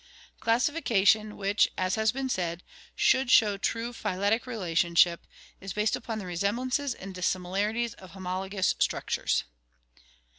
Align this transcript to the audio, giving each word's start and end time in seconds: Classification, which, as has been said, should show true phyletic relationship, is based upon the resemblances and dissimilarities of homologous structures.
Classification, 0.39 1.37
which, 1.37 1.67
as 1.77 1.93
has 1.93 2.11
been 2.11 2.27
said, 2.27 2.63
should 2.95 3.29
show 3.29 3.55
true 3.55 3.93
phyletic 3.93 4.47
relationship, 4.47 5.27
is 5.59 5.73
based 5.73 5.95
upon 5.95 6.17
the 6.17 6.25
resemblances 6.25 6.95
and 6.95 7.13
dissimilarities 7.13 7.93
of 7.93 8.09
homologous 8.09 8.73
structures. 8.79 9.43